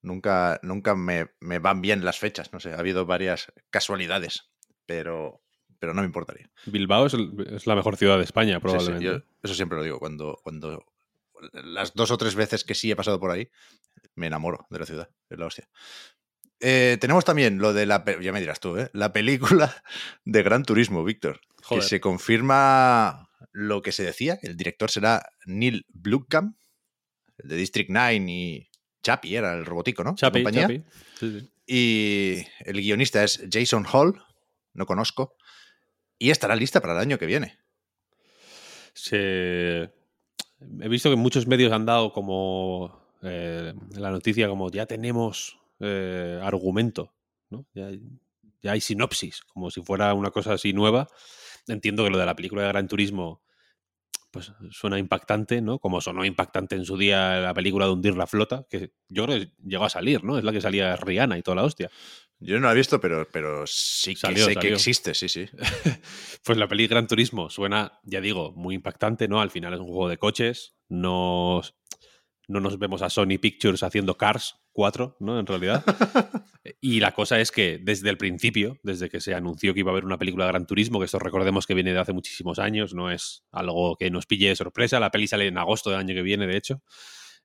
nunca, 0.02 0.60
nunca 0.62 0.94
me, 0.94 1.30
me 1.40 1.58
van 1.58 1.80
bien 1.80 2.04
las 2.04 2.18
fechas. 2.18 2.52
No 2.52 2.60
sé, 2.60 2.72
ha 2.72 2.78
habido 2.78 3.06
varias 3.06 3.52
casualidades, 3.70 4.50
pero, 4.86 5.42
pero 5.78 5.94
no 5.94 6.02
me 6.02 6.06
importaría. 6.06 6.50
Bilbao 6.66 7.06
es, 7.06 7.14
es 7.52 7.66
la 7.66 7.74
mejor 7.74 7.96
ciudad 7.96 8.18
de 8.18 8.24
España 8.24 8.54
Sí, 8.54 8.56
sí, 8.56 8.60
probablemente 8.62 9.04
yo 9.04 9.22
eso 9.42 9.54
siempre 9.54 9.78
lo 9.78 9.84
digo. 9.84 9.98
Cuando, 9.98 10.38
cuando 10.42 10.84
las 11.52 11.94
dos 11.94 12.10
o 12.10 12.18
tres 12.18 12.34
veces 12.34 12.64
que 12.64 12.74
sí 12.74 12.90
he 12.90 12.96
pasado 12.96 13.20
por 13.20 13.30
ahí, 13.30 13.48
me 14.14 14.26
enamoro 14.26 14.66
de 14.70 14.78
la 14.78 14.86
ciudad. 14.86 15.10
Es 15.28 15.38
la 15.38 15.46
hostia. 15.46 15.68
Eh, 16.60 16.96
tenemos 17.00 17.24
también 17.24 17.58
lo 17.58 17.72
de 17.72 17.86
la. 17.86 18.04
Ya 18.20 18.32
me 18.32 18.40
dirás 18.40 18.60
tú, 18.60 18.78
¿eh? 18.78 18.90
La 18.92 19.12
película 19.12 19.82
de 20.24 20.42
Gran 20.42 20.64
Turismo, 20.64 21.04
Víctor. 21.04 21.40
Que 21.68 21.82
se 21.82 22.00
confirma 22.00 23.28
lo 23.52 23.82
que 23.82 23.92
se 23.92 24.04
decía, 24.04 24.38
que 24.38 24.46
el 24.46 24.56
director 24.56 24.90
será 24.90 25.30
Neil 25.46 25.84
Blomkamp, 25.88 26.56
el 27.38 27.48
de 27.48 27.56
District 27.56 27.90
9 27.90 28.14
y 28.14 28.70
Chappie, 29.06 29.36
era 29.36 29.54
el 29.54 29.64
robotico, 29.64 30.02
¿no? 30.02 30.16
Chapi, 30.16 30.42
compañía. 30.42 30.62
Chapi. 30.62 30.82
Sí, 31.20 31.40
sí. 31.40 31.50
Y 31.64 32.46
el 32.64 32.80
guionista 32.80 33.22
es 33.22 33.40
Jason 33.48 33.86
Hall, 33.92 34.20
no 34.74 34.84
conozco. 34.84 35.36
y 36.18 36.30
estará 36.30 36.56
lista 36.56 36.80
para 36.80 36.94
el 36.94 37.00
año 37.00 37.18
que 37.18 37.26
viene. 37.26 37.56
Se... 38.94 39.90
He 40.80 40.88
visto 40.88 41.10
que 41.10 41.16
muchos 41.16 41.46
medios 41.46 41.72
han 41.72 41.86
dado 41.86 42.12
como 42.12 42.98
eh, 43.22 43.74
la 43.90 44.10
noticia 44.10 44.48
como 44.48 44.70
ya 44.70 44.86
tenemos 44.86 45.58
eh, 45.78 46.40
argumento, 46.42 47.12
¿no? 47.50 47.64
Ya, 47.74 47.90
ya 48.62 48.72
hay 48.72 48.80
sinopsis, 48.80 49.42
como 49.42 49.70
si 49.70 49.82
fuera 49.82 50.14
una 50.14 50.30
cosa 50.30 50.54
así 50.54 50.72
nueva. 50.72 51.06
Entiendo 51.68 52.02
que 52.02 52.10
lo 52.10 52.18
de 52.18 52.26
la 52.26 52.34
película 52.34 52.62
de 52.62 52.68
Gran 52.68 52.88
Turismo 52.88 53.42
pues 54.36 54.52
suena 54.70 54.98
impactante, 54.98 55.60
¿no? 55.60 55.78
Como 55.78 56.00
sonó 56.00 56.24
impactante 56.24 56.74
en 56.76 56.84
su 56.84 56.96
día 56.96 57.40
la 57.40 57.54
película 57.54 57.86
de 57.86 57.92
hundir 57.92 58.16
la 58.16 58.26
flota, 58.26 58.64
que 58.70 58.92
yo 59.08 59.24
creo 59.26 59.38
que 59.38 59.52
llegó 59.64 59.84
a 59.84 59.90
salir, 59.90 60.24
¿no? 60.24 60.38
Es 60.38 60.44
la 60.44 60.52
que 60.52 60.60
salía 60.60 60.94
Rihanna 60.96 61.38
y 61.38 61.42
toda 61.42 61.56
la 61.56 61.64
hostia. 61.64 61.90
Yo 62.38 62.60
no 62.60 62.66
la 62.66 62.72
he 62.72 62.76
visto, 62.76 63.00
pero, 63.00 63.26
pero 63.32 63.66
sí 63.66 64.14
que 64.14 64.20
Salió, 64.20 64.44
sé 64.44 64.54
salió. 64.54 64.60
que 64.60 64.74
existe, 64.74 65.14
sí, 65.14 65.28
sí. 65.28 65.46
Pues 66.44 66.58
la 66.58 66.68
peli 66.68 66.86
Gran 66.86 67.06
Turismo 67.06 67.50
suena, 67.50 67.98
ya 68.04 68.20
digo, 68.20 68.52
muy 68.54 68.74
impactante, 68.74 69.26
¿no? 69.26 69.40
Al 69.40 69.50
final 69.50 69.72
es 69.74 69.80
un 69.80 69.86
juego 69.86 70.08
de 70.08 70.18
coches, 70.18 70.74
no, 70.88 71.62
no 72.48 72.60
nos 72.60 72.78
vemos 72.78 73.02
a 73.02 73.10
Sony 73.10 73.38
Pictures 73.40 73.82
haciendo 73.82 74.16
Cars 74.16 74.56
4, 74.72 75.16
¿no? 75.20 75.38
En 75.40 75.46
realidad. 75.46 75.84
y 76.80 77.00
la 77.00 77.12
cosa 77.12 77.40
es 77.40 77.50
que 77.50 77.78
desde 77.82 78.10
el 78.10 78.18
principio, 78.18 78.78
desde 78.82 79.08
que 79.08 79.20
se 79.20 79.34
anunció 79.34 79.74
que 79.74 79.80
iba 79.80 79.90
a 79.90 79.94
haber 79.94 80.04
una 80.04 80.18
película 80.18 80.44
de 80.44 80.52
Gran 80.52 80.66
Turismo, 80.66 80.98
que 80.98 81.06
esto 81.06 81.18
recordemos 81.18 81.66
que 81.66 81.74
viene 81.74 81.92
de 81.92 81.98
hace 81.98 82.12
muchísimos 82.12 82.58
años, 82.58 82.94
no 82.94 83.10
es 83.10 83.44
algo 83.50 83.96
que 83.96 84.10
nos 84.10 84.26
pille 84.26 84.48
de 84.48 84.56
sorpresa, 84.56 85.00
la 85.00 85.10
peli 85.10 85.26
sale 85.26 85.46
en 85.46 85.58
agosto 85.58 85.90
del 85.90 85.98
año 85.98 86.14
que 86.14 86.22
viene, 86.22 86.46
de 86.46 86.56
hecho, 86.56 86.82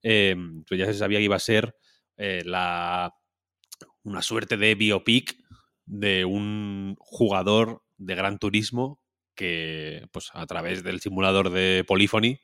eh, 0.03 0.35
pues 0.67 0.79
ya 0.79 0.85
se 0.85 0.93
sabía 0.93 1.19
que 1.19 1.25
iba 1.25 1.35
a 1.35 1.39
ser 1.39 1.75
eh, 2.17 2.43
la, 2.45 3.15
una 4.03 4.21
suerte 4.21 4.57
de 4.57 4.75
biopic 4.75 5.37
de 5.85 6.25
un 6.25 6.95
jugador 6.99 7.83
de 7.97 8.15
Gran 8.15 8.37
Turismo 8.37 9.01
que, 9.35 10.07
pues, 10.11 10.29
a 10.33 10.45
través 10.45 10.83
del 10.83 11.01
simulador 11.01 11.49
de 11.49 11.83
Polyphony 11.87 12.39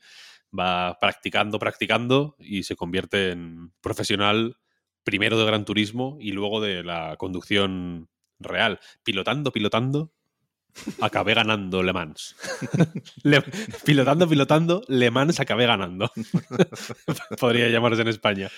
va 0.57 0.97
practicando, 0.99 1.59
practicando 1.59 2.35
y 2.39 2.63
se 2.63 2.75
convierte 2.75 3.31
en 3.31 3.71
profesional 3.81 4.57
primero 5.03 5.37
de 5.37 5.45
Gran 5.45 5.65
Turismo 5.65 6.17
y 6.19 6.31
luego 6.31 6.61
de 6.61 6.83
la 6.83 7.15
conducción 7.17 8.09
real. 8.39 8.79
Pilotando, 9.03 9.51
pilotando, 9.51 10.11
acabé 11.01 11.33
ganando 11.33 11.83
Le 11.83 11.93
Mans. 11.93 12.35
Pilotando, 13.85 14.27
pilotando, 14.27 14.83
Le 14.87 15.11
Mans 15.11 15.39
acabé 15.39 15.65
ganando. 15.65 16.11
Podría 17.39 17.69
llamarse 17.69 18.01
en 18.01 18.09
España. 18.09 18.49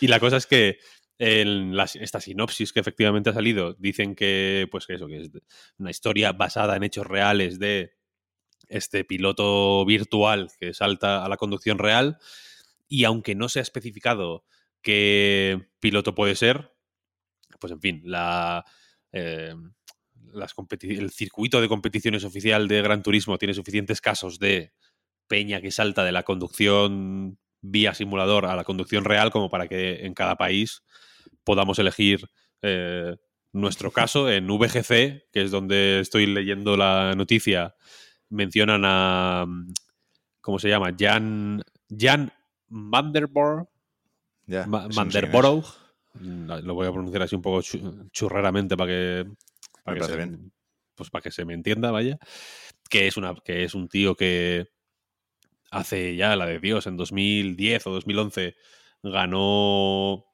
Y 0.00 0.08
la 0.08 0.18
cosa 0.18 0.36
es 0.36 0.46
que 0.46 0.78
en 1.18 1.78
esta 1.78 2.20
sinopsis 2.20 2.72
que 2.72 2.80
efectivamente 2.80 3.30
ha 3.30 3.34
salido 3.34 3.74
dicen 3.74 4.14
que, 4.14 4.66
pues 4.70 4.86
que 4.86 4.94
eso, 4.94 5.06
que 5.06 5.20
es 5.20 5.30
una 5.78 5.90
historia 5.90 6.32
basada 6.32 6.74
en 6.76 6.82
hechos 6.82 7.06
reales 7.06 7.58
de 7.58 7.92
este 8.72 9.04
piloto 9.04 9.84
virtual 9.84 10.50
que 10.58 10.74
salta 10.74 11.24
a 11.24 11.28
la 11.28 11.36
conducción 11.36 11.78
real. 11.78 12.18
Y 12.88 13.04
aunque 13.04 13.34
no 13.34 13.48
se 13.48 13.60
ha 13.60 13.62
especificado 13.62 14.44
qué 14.82 15.68
piloto 15.80 16.14
puede 16.14 16.34
ser, 16.34 16.72
pues 17.60 17.72
en 17.72 17.80
fin, 17.80 18.02
la, 18.04 18.64
eh, 19.12 19.54
las 20.32 20.54
el 20.80 21.10
circuito 21.10 21.60
de 21.60 21.68
competiciones 21.68 22.24
oficial 22.24 22.68
de 22.68 22.82
Gran 22.82 23.02
Turismo 23.02 23.38
tiene 23.38 23.54
suficientes 23.54 24.00
casos 24.00 24.38
de 24.38 24.72
peña 25.28 25.60
que 25.60 25.70
salta 25.70 26.04
de 26.04 26.12
la 26.12 26.24
conducción 26.24 27.38
vía 27.60 27.94
simulador 27.94 28.46
a 28.46 28.56
la 28.56 28.64
conducción 28.64 29.04
real 29.04 29.30
como 29.30 29.48
para 29.48 29.68
que 29.68 30.04
en 30.04 30.14
cada 30.14 30.36
país 30.36 30.82
podamos 31.44 31.78
elegir 31.78 32.28
eh, 32.62 33.16
nuestro 33.52 33.90
caso. 33.92 34.30
En 34.30 34.46
VGC, 34.46 35.30
que 35.32 35.42
es 35.42 35.50
donde 35.50 36.00
estoy 36.00 36.26
leyendo 36.26 36.76
la 36.76 37.14
noticia, 37.14 37.74
mencionan 38.32 38.82
a. 38.84 39.46
¿Cómo 40.40 40.58
se 40.58 40.68
llama? 40.68 40.90
Jan, 40.98 41.62
Jan 41.96 42.32
no. 44.48 44.88
Vanderborough. 44.96 45.64
Mm, 46.14 46.50
Lo 46.64 46.74
voy 46.74 46.86
a 46.86 46.92
pronunciar 46.92 47.22
así 47.22 47.36
un 47.36 47.42
poco 47.42 47.60
chu- 47.60 48.08
churreramente 48.10 48.76
para 48.76 48.88
que. 48.90 49.26
Para 49.84 49.98
que 49.98 50.04
se, 50.04 50.16
bien. 50.16 50.52
Pues 50.94 51.10
para 51.10 51.22
que 51.22 51.30
se 51.30 51.44
me 51.44 51.54
entienda, 51.54 51.90
vaya. 51.90 52.18
Que 52.90 53.06
es, 53.06 53.16
una, 53.16 53.34
que 53.34 53.64
es 53.64 53.74
un 53.74 53.88
tío 53.88 54.14
que 54.14 54.68
hace 55.70 56.16
ya 56.16 56.36
la 56.36 56.46
de 56.46 56.58
Dios, 56.58 56.86
en 56.86 56.96
2010 56.96 57.86
o 57.86 57.92
2011 57.92 58.54
ganó 59.02 60.26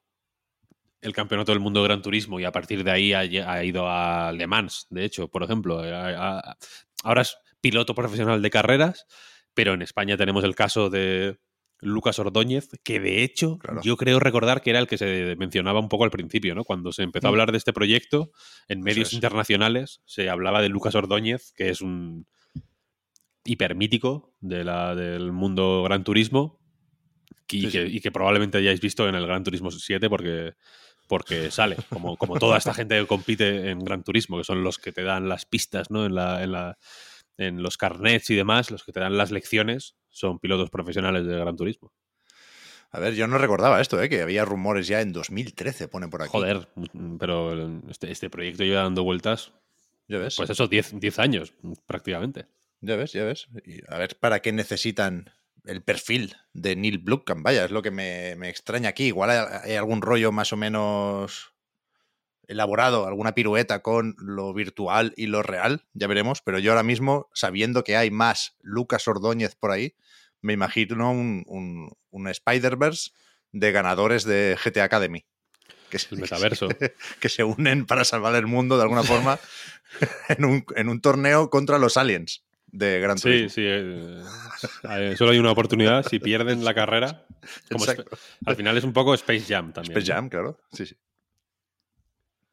el 1.01 1.13
campeonato 1.13 1.53
del 1.53 1.61
mundo 1.61 1.79
de 1.81 1.87
Gran 1.87 2.01
Turismo 2.01 2.39
y 2.41 2.43
a 2.43 2.51
partir 2.51 2.83
de 2.83 2.91
ahí 2.91 3.13
ha, 3.13 3.63
ido 3.63 3.89
a 3.89 4.33
Le 4.33 4.47
Mans, 4.47 4.87
de 4.89 5.05
hecho, 5.05 5.29
por 5.29 5.43
ejemplo. 5.43 5.79
Ha- 5.79 6.39
ha- 6.39 6.57
ahora 7.03 7.21
es 7.23 7.37
piloto 7.61 7.93
profesional 7.95 8.41
de 8.41 8.49
carreras, 8.49 9.05
pero 9.53 9.73
en 9.73 9.81
España 9.81 10.15
tenemos 10.17 10.43
el 10.43 10.55
caso 10.55 10.89
de 10.89 11.37
Lucas 11.81 12.19
Ordóñez, 12.19 12.69
que 12.83 12.99
de 12.99 13.23
hecho 13.23 13.57
Claro. 13.57 13.81
yo 13.83 13.95
creo 13.97 14.19
recordar 14.19 14.61
que 14.61 14.69
era 14.71 14.79
el 14.79 14.87
que 14.87 14.97
se 14.97 15.35
mencionaba 15.37 15.79
un 15.79 15.87
poco 15.89 16.03
al 16.03 16.11
principio, 16.11 16.53
¿no? 16.55 16.63
Cuando 16.65 16.91
se 16.91 17.03
empezó 17.03 17.27
a 17.27 17.31
Mm. 17.31 17.33
hablar 17.33 17.51
de 17.51 17.57
este 17.57 17.71
proyecto, 17.73 18.31
en 18.67 18.81
medios 18.81 19.09
es. 19.09 19.13
internacionales 19.13 20.01
se 20.05 20.29
hablaba 20.29 20.61
de 20.61 20.67
Lucas 20.69 20.95
Ordóñez, 20.95 21.53
que 21.55 21.69
es 21.69 21.81
un 21.81 22.25
hipermítico 23.45 24.33
de 24.41 24.63
la, 24.63 24.95
del 24.95 25.31
mundo 25.31 25.83
Gran 25.83 26.03
Turismo 26.03 26.59
y, 27.49 27.61
Sí, 27.61 27.71
que, 27.71 27.87
sí. 27.87 27.97
y 27.97 28.01
que 28.01 28.11
probablemente 28.11 28.57
hayáis 28.59 28.79
visto 28.81 29.07
en 29.07 29.15
el 29.15 29.25
Gran 29.25 29.43
Turismo 29.43 29.71
7 29.71 30.09
porque, 30.09 30.53
porque 31.09 31.49
sale, 31.51 31.75
como, 31.89 32.15
como 32.15 32.39
toda 32.39 32.57
esta 32.57 32.73
gente 32.73 32.97
que 32.97 33.07
compite 33.07 33.71
en 33.71 33.79
Gran 33.79 34.03
Turismo, 34.03 34.37
que 34.37 34.43
son 34.45 34.63
los 34.63 34.77
que 34.77 34.93
te 34.93 35.03
dan 35.03 35.27
las 35.27 35.45
pistas 35.45 35.89
¿no? 35.89 36.05
en, 36.05 36.15
la, 36.15 36.41
en, 36.43 36.51
la, 36.53 36.77
en 37.37 37.61
los 37.61 37.75
carnets 37.77 38.29
y 38.29 38.35
demás, 38.35 38.71
los 38.71 38.83
que 38.83 38.93
te 38.93 39.01
dan 39.01 39.17
las 39.17 39.31
lecciones, 39.31 39.95
son 40.09 40.39
pilotos 40.39 40.69
profesionales 40.69 41.25
de 41.25 41.35
Gran 41.35 41.57
Turismo. 41.57 41.91
A 42.91 42.99
ver, 42.99 43.15
yo 43.15 43.27
no 43.27 43.37
recordaba 43.37 43.81
esto, 43.81 44.01
¿eh? 44.01 44.07
que 44.07 44.21
había 44.21 44.45
rumores 44.45 44.87
ya 44.87 45.01
en 45.01 45.11
2013, 45.11 45.87
pone 45.87 46.07
por 46.07 46.21
aquí. 46.21 46.31
Joder, 46.31 46.69
mm, 46.75 47.17
pero 47.17 47.81
este, 47.89 48.11
este 48.11 48.29
proyecto 48.29 48.63
lleva 48.63 48.83
dando 48.83 49.03
vueltas, 49.03 49.51
Ya 50.07 50.19
ves, 50.19 50.35
pues 50.37 50.49
eso, 50.51 50.67
10 50.67 50.99
10 50.99 51.19
años 51.19 51.53
prácticamente. 51.87 52.45
ya 52.81 52.95
ves, 52.95 53.13
ya 53.13 53.25
ves. 53.25 53.47
Y 53.65 53.81
a 53.91 53.97
ver, 53.97 54.15
¿para 54.19 54.41
qué 54.41 54.51
necesitan 54.51 55.31
el 55.69 55.81
perfil 55.83 56.35
de 56.53 56.75
Neil 56.75 56.97
Blomkamp? 56.99 57.43
Vaya, 57.43 57.65
es 57.65 57.71
lo 57.71 57.81
que 57.81 57.91
me, 57.91 58.35
me 58.35 58.49
extraña 58.49 58.89
aquí. 58.89 59.05
Igual 59.05 59.29
hay, 59.29 59.39
hay 59.71 59.75
algún 59.75 60.01
rollo 60.01 60.31
más 60.31 60.51
o 60.53 60.57
menos 60.57 61.53
elaborado, 62.47 63.05
alguna 63.07 63.35
pirueta 63.35 63.81
con 63.83 64.15
lo 64.17 64.53
virtual 64.53 65.13
y 65.15 65.27
lo 65.27 65.43
real, 65.43 65.85
ya 65.93 66.07
veremos, 66.07 66.41
pero 66.41 66.57
yo 66.57 66.71
ahora 66.71 66.81
mismo, 66.83 67.29
sabiendo 67.33 67.83
que 67.83 67.95
hay 67.95 68.09
más 68.09 68.55
Lucas 68.61 69.07
Ordóñez 69.07 69.55
por 69.55 69.69
ahí, 69.71 69.93
me 70.41 70.53
imagino 70.53 71.11
un, 71.11 71.43
un, 71.45 71.91
un 72.09 72.27
Spider-Verse 72.27 73.11
de 73.51 73.71
ganadores 73.71 74.23
de 74.23 74.57
GTA 74.63 74.85
Academy. 74.85 75.25
Que, 75.91 75.99
se- 75.99 76.15
El 76.15 76.21
metaverso. 76.21 76.69
que 77.19 77.29
se 77.29 77.43
unen 77.43 77.85
para 77.85 78.03
salvar 78.03 78.33
el 78.35 78.47
mundo 78.47 78.77
de 78.77 78.83
alguna 78.83 79.03
forma 79.03 79.39
en 80.29 80.45
un, 80.45 80.65
en 80.75 80.89
un 80.89 81.01
torneo 81.01 81.51
contra 81.51 81.77
los 81.77 81.97
aliens 81.97 82.43
de 82.71 82.99
Gran 82.99 83.17
Sí, 83.17 83.23
Turismo. 83.23 83.49
sí. 83.49 83.61
eh, 83.65 84.23
eh, 84.89 85.15
solo 85.17 85.31
hay 85.31 85.39
una 85.39 85.51
oportunidad. 85.51 86.03
Si 86.05 86.19
pierden 86.19 86.63
la 86.63 86.73
carrera, 86.73 87.25
como. 87.71 87.83
Sp- 87.85 88.05
al 88.45 88.55
final 88.55 88.77
es 88.77 88.83
un 88.83 88.93
poco 88.93 89.13
Space 89.13 89.45
Jam 89.47 89.73
también. 89.73 89.97
Space. 89.97 90.13
Jam, 90.13 90.29
claro. 90.29 90.57
Sí, 90.71 90.85
sí. 90.85 90.95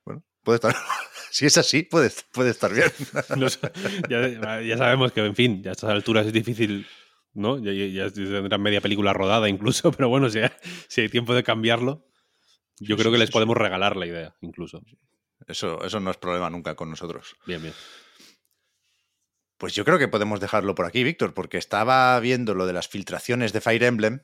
Bueno, 0.05 0.23
puede 0.43 0.57
estar. 0.57 0.75
si 1.31 1.47
es 1.47 1.57
así, 1.59 1.83
puede, 1.83 2.11
puede 2.33 2.51
estar 2.51 2.73
bien. 2.73 2.91
Ya, 4.09 4.61
ya 4.63 4.79
sabemos 4.79 5.13
que, 5.13 5.25
en 5.25 5.35
fin, 5.35 5.63
ya 5.63 5.71
a 5.71 5.73
estas 5.73 5.91
alturas 5.91 6.27
es 6.27 6.33
difícil, 6.33 6.87
¿no? 7.35 7.59
Ya, 7.59 7.73
ya- 7.73 8.07
ya 8.07 8.11
tendrán 8.11 8.63
media 8.63 8.81
película 8.81 9.13
rodada 9.13 9.49
incluso, 9.49 9.91
pero 9.97 10.09
bueno, 10.09 10.29
si 10.31 10.39
hay, 10.41 10.51
si 10.89 11.01
hay 11.03 11.09
tiempo 11.09 11.35
de 11.35 11.43
cambiarlo, 11.43 12.07
yo 12.79 12.95
Sí, 12.97 13.03
creo 13.03 13.07
sí, 13.07 13.13
que 13.13 13.19
les 13.19 13.29
sí, 13.29 13.33
podemos 13.33 13.57
regalar 13.57 13.97
la 13.97 14.07
idea, 14.07 14.35
incluso. 14.41 14.83
Eso, 15.47 15.83
eso 15.85 16.01
no 16.01 16.11
es 16.11 16.17
problema 16.17 16.51
nunca 16.51 16.75
con 16.75 16.91
nosotros. 16.91 17.37
Bien, 17.47 17.61
bien. 17.63 17.75
Pues 19.59 19.75
yo 19.75 19.85
creo 19.85 19.99
que 19.99 20.09
podemos 20.09 20.41
dejarlo 20.41 20.75
por 20.75 20.87
aquí, 20.87 21.03
Víctor, 21.03 21.33
porque 21.33 21.59
estaba 21.59 22.19
viendo 22.21 22.55
lo 22.55 22.67
de 22.67 22.75
las 22.75 22.89
filtraciones 22.89 23.53
de 23.53 23.61
Fire 23.61 23.85
Emblem, 23.85 24.21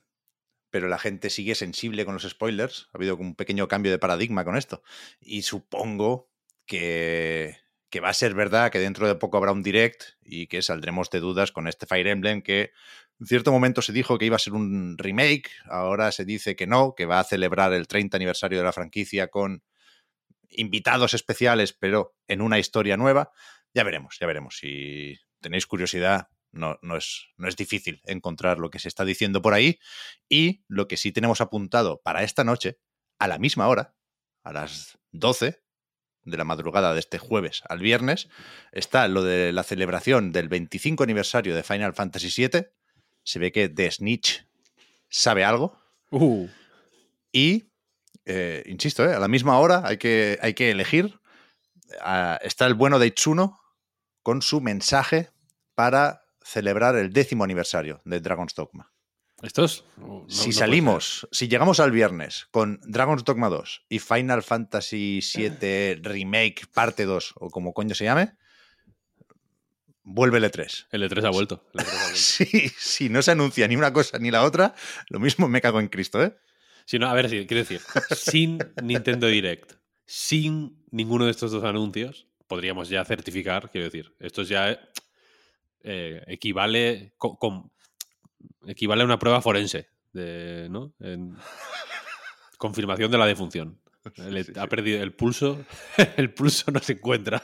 pero 0.70 0.88
la 0.88 0.98
gente 0.98 1.30
sigue 1.30 1.54
sensible 1.54 2.04
con 2.04 2.14
los 2.14 2.28
spoilers. 2.28 2.88
Ha 2.92 2.98
habido 2.98 3.16
un 3.16 3.34
pequeño 3.34 3.68
cambio 3.68 3.92
de 3.92 3.98
paradigma 3.98 4.44
con 4.44 4.56
esto. 4.56 4.82
Y 5.20 5.42
supongo 5.42 6.30
que, 6.66 7.56
que 7.88 8.00
va 8.00 8.10
a 8.10 8.14
ser 8.14 8.34
verdad 8.34 8.70
que 8.70 8.78
dentro 8.78 9.06
de 9.06 9.14
poco 9.14 9.36
habrá 9.36 9.52
un 9.52 9.62
direct 9.62 10.02
y 10.22 10.46
que 10.46 10.62
saldremos 10.62 11.10
de 11.10 11.20
dudas 11.20 11.52
con 11.52 11.68
este 11.68 11.86
Fire 11.86 12.06
Emblem 12.06 12.42
que 12.42 12.72
en 13.20 13.26
cierto 13.26 13.52
momento 13.52 13.82
se 13.82 13.92
dijo 13.92 14.18
que 14.18 14.24
iba 14.24 14.36
a 14.36 14.40
ser 14.40 14.54
un 14.54 14.96
remake, 14.98 15.50
ahora 15.66 16.10
se 16.10 16.24
dice 16.24 16.56
que 16.56 16.66
no, 16.66 16.94
que 16.96 17.06
va 17.06 17.20
a 17.20 17.24
celebrar 17.24 17.72
el 17.72 17.86
30 17.86 18.16
aniversario 18.16 18.58
de 18.58 18.64
la 18.64 18.72
franquicia 18.72 19.28
con 19.28 19.62
invitados 20.48 21.14
especiales, 21.14 21.72
pero 21.72 22.16
en 22.28 22.40
una 22.40 22.58
historia 22.58 22.96
nueva. 22.96 23.30
Ya 23.74 23.84
veremos, 23.84 24.16
ya 24.20 24.26
veremos. 24.26 24.56
Si 24.58 25.18
tenéis 25.40 25.66
curiosidad, 25.66 26.28
no, 26.50 26.78
no, 26.82 26.96
es, 26.96 27.28
no 27.36 27.48
es 27.48 27.56
difícil 27.56 28.00
encontrar 28.04 28.58
lo 28.58 28.70
que 28.70 28.78
se 28.78 28.88
está 28.88 29.04
diciendo 29.04 29.42
por 29.42 29.54
ahí. 29.54 29.78
Y 30.28 30.64
lo 30.68 30.88
que 30.88 30.96
sí 30.96 31.12
tenemos 31.12 31.40
apuntado 31.40 32.00
para 32.02 32.22
esta 32.22 32.44
noche, 32.44 32.78
a 33.18 33.28
la 33.28 33.38
misma 33.38 33.68
hora, 33.68 33.94
a 34.42 34.52
las 34.52 34.98
12, 35.12 35.62
de 36.24 36.36
la 36.36 36.44
madrugada 36.44 36.92
de 36.94 37.00
este 37.00 37.18
jueves 37.18 37.62
al 37.68 37.80
viernes, 37.80 38.28
está 38.70 39.08
lo 39.08 39.22
de 39.22 39.52
la 39.52 39.62
celebración 39.62 40.32
del 40.32 40.48
25 40.48 41.02
aniversario 41.02 41.54
de 41.54 41.62
Final 41.62 41.94
Fantasy 41.94 42.28
VII. 42.36 42.66
Se 43.24 43.38
ve 43.38 43.52
que 43.52 43.68
The 43.68 43.90
Snitch 43.90 44.46
sabe 45.08 45.44
algo. 45.44 45.78
Uh, 46.10 46.48
Y, 47.32 47.70
eh, 48.26 48.62
insisto, 48.66 49.04
eh, 49.04 49.14
a 49.14 49.18
la 49.18 49.28
misma 49.28 49.58
hora 49.58 49.82
hay 49.84 49.96
que, 49.96 50.38
hay 50.42 50.54
que 50.54 50.70
elegir. 50.70 51.18
Ah, 52.00 52.38
está 52.42 52.66
el 52.66 52.74
bueno 52.74 52.98
de 52.98 53.06
Itsuno 53.06 53.61
con 54.22 54.42
su 54.42 54.60
mensaje 54.60 55.30
para 55.74 56.22
celebrar 56.44 56.96
el 56.96 57.12
décimo 57.12 57.44
aniversario 57.44 58.00
de 58.04 58.20
Dragon's 58.20 58.54
Dogma. 58.54 58.92
estos. 59.42 59.84
no- 59.96 60.24
si 60.28 60.52
salimos, 60.52 61.26
si 61.32 61.48
llegamos 61.48 61.80
al 61.80 61.90
viernes 61.90 62.46
con 62.50 62.78
Dragon's 62.84 63.24
Dogma 63.24 63.48
2 63.48 63.86
y 63.88 63.98
Final 63.98 64.42
Fantasy 64.42 65.20
VII 65.36 65.94
Remake 66.02 66.62
parte 66.72 67.04
2 67.04 67.34
o 67.36 67.50
como 67.50 67.72
coño 67.74 67.94
se 67.94 68.04
llame, 68.04 68.34
vuelve 70.04 70.38
el 70.38 70.44
E3. 70.44 70.68
ser. 70.68 70.86
El 70.90 71.02
E3 71.10 71.24
ha 71.26 71.30
vuelto. 71.30 71.64
el 71.74 71.80
E3 71.80 71.88
ha 71.88 72.02
vuelto. 72.02 72.16
Si, 72.18 72.68
si 72.78 73.08
no 73.08 73.22
se 73.22 73.30
anuncia 73.32 73.66
ni 73.68 73.76
una 73.76 73.92
cosa 73.92 74.18
ni 74.18 74.30
la 74.30 74.42
otra, 74.44 74.74
lo 75.08 75.18
mismo 75.20 75.48
me 75.48 75.60
cago 75.60 75.80
en 75.80 75.88
Cristo, 75.88 76.22
¿eh? 76.22 76.36
Si 76.84 76.98
no, 76.98 77.08
a 77.08 77.14
ver, 77.14 77.28
sí, 77.30 77.46
quiero 77.46 77.62
decir, 77.62 77.80
sin 78.16 78.58
Nintendo 78.82 79.28
Direct, 79.28 79.74
sin 80.04 80.84
ninguno 80.90 81.24
de 81.26 81.30
estos 81.30 81.52
dos 81.52 81.62
anuncios, 81.64 82.26
podríamos 82.52 82.90
ya 82.90 83.02
certificar, 83.06 83.70
quiero 83.70 83.86
decir, 83.86 84.14
esto 84.20 84.42
ya 84.42 84.78
eh, 85.82 86.22
equivale 86.26 87.14
con- 87.16 87.70
equivale 88.66 89.00
a 89.00 89.06
una 89.06 89.18
prueba 89.18 89.40
forense, 89.40 89.88
de, 90.12 90.68
¿no? 90.68 90.92
En 91.00 91.34
confirmación 92.58 93.10
de 93.10 93.16
la 93.16 93.24
defunción. 93.26 93.78
Sí, 94.16 94.20
ha 94.58 94.62
sí. 94.64 94.68
perdido 94.68 95.02
el 95.02 95.14
pulso, 95.14 95.64
el 96.18 96.34
pulso 96.34 96.70
no 96.72 96.80
se 96.80 96.92
encuentra. 96.94 97.40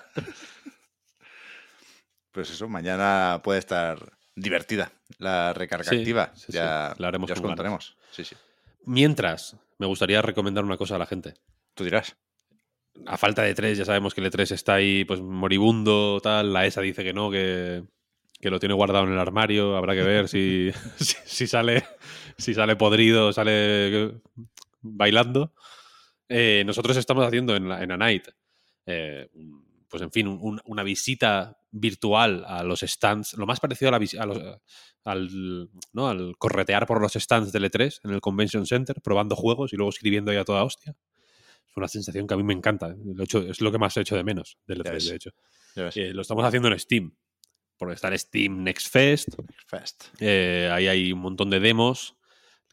Pues 2.33 2.51
eso, 2.51 2.69
mañana 2.69 3.41
puede 3.43 3.61
estar 3.61 4.13
divertida 4.35 4.93
la 5.19 5.55
recarga 5.55 5.91
activa. 5.91 6.33
ya 6.49 6.95
la 6.99 7.09
haremos 7.09 7.29
ya 7.29 7.35
os 7.35 7.41
contaremos. 7.41 7.97
Sí, 8.11 8.25
sí. 8.25 8.37
Mientras, 8.85 9.57
me 9.79 9.87
gustaría 9.87 10.21
recomendar 10.21 10.65
una 10.65 10.77
cosa 10.77 10.97
a 10.97 10.99
la 10.99 11.07
gente. 11.07 11.33
Tú 11.75 11.85
dirás. 11.85 12.17
A 13.07 13.17
falta 13.17 13.43
de 13.43 13.55
tres, 13.55 13.79
ya 13.79 13.85
sabemos 13.85 14.15
que 14.15 14.21
el 14.21 14.31
E3 14.31 14.51
está 14.53 14.75
ahí 14.75 15.05
pues 15.05 15.21
moribundo, 15.21 16.21
tal. 16.23 16.53
La 16.53 16.67
ESA 16.67 16.81
dice 16.83 17.05
que 17.05 17.13
no, 17.13 17.31
que, 17.31 17.85
que 18.41 18.51
lo 18.51 18.59
tiene 18.59 18.75
guardado 18.75 19.07
en 19.07 19.13
el 19.13 19.19
armario. 19.19 19.77
Habrá 19.77 19.95
que 19.95 20.03
ver 20.03 20.29
si, 20.29 20.71
si, 20.99 21.15
si 21.25 21.47
sale 21.47 21.85
si 22.37 22.55
sale 22.55 22.77
podrido, 22.77 23.33
sale 23.33 24.13
bailando. 24.81 25.53
Eh, 26.29 26.63
nosotros 26.67 26.97
estamos 26.97 27.27
haciendo 27.27 27.57
en, 27.57 27.69
la, 27.69 27.83
en 27.83 27.91
A 27.93 27.97
Night, 27.97 28.29
eh, 28.87 29.29
pues 29.89 30.03
en 30.03 30.13
fin, 30.13 30.29
un- 30.29 30.61
una 30.67 30.83
visita 30.83 31.59
virtual 31.71 32.45
a 32.47 32.63
los 32.63 32.81
stands, 32.81 33.33
lo 33.35 33.47
más 33.47 33.61
parecido 33.61 33.89
a 33.89 33.99
la, 33.99 34.07
a 34.21 34.27
los- 34.27 34.59
al, 35.05 35.71
¿no? 35.95 36.09
al 36.09 36.35
corretear 36.37 36.87
por 36.87 37.01
los 37.01 37.15
stands 37.15 37.51
del 37.51 37.65
E3 37.65 38.01
en 38.05 38.11
el 38.11 38.21
Convention 38.21 38.67
Center, 38.67 39.01
probando 39.03 39.37
juegos 39.37 39.73
y 39.73 39.77
luego 39.77 39.89
escribiendo 39.91 40.31
ahí 40.31 40.37
a 40.37 40.45
toda 40.45 40.65
hostia. 40.65 40.95
Es 41.71 41.77
una 41.77 41.89
sensación 41.89 42.27
que 42.27 42.35
a 42.35 42.37
mí 42.37 42.43
me 42.43 42.55
encanta. 42.55 42.95
Lo 43.05 43.23
he 43.23 43.25
hecho- 43.25 43.41
es 43.43 43.61
lo 43.61 43.71
que 43.73 43.79
más 43.79 43.97
he 43.97 44.01
hecho 44.01 44.17
de 44.17 44.25
menos 44.25 44.59
del 44.67 44.79
Ya 44.83 44.91
E3, 44.91 44.93
ves. 44.93 45.09
de 45.09 45.17
hecho. 45.17 45.31
Eh, 45.95 46.13
lo 46.13 46.23
estamos 46.23 46.45
haciendo 46.45 46.69
en 46.69 46.79
Steam. 46.79 47.15
Porque 47.77 47.95
está 47.95 48.09
en 48.09 48.19
Steam 48.19 48.65
Next 48.65 48.89
Fest. 48.93 49.29
Eh, 50.19 50.69
ahí 50.73 50.89
hay 50.89 51.13
un 51.13 51.21
montón 51.21 51.49
de 51.51 51.61
demos 51.61 52.17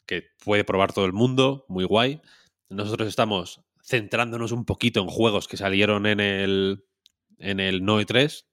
que 0.07 0.23
puede 0.43 0.63
probar 0.63 0.93
todo 0.93 1.05
el 1.05 1.13
mundo. 1.13 1.65
Muy 1.67 1.83
guay. 1.83 2.21
Nosotros 2.69 3.07
estamos 3.07 3.61
centrándonos 3.83 4.51
un 4.51 4.65
poquito 4.65 5.01
en 5.01 5.07
juegos 5.07 5.47
que 5.47 5.57
salieron 5.57 6.07
en 6.07 6.19
el, 6.19 6.85
en 7.37 7.59
el 7.59 7.85
No 7.85 8.01
E3, 8.01 8.45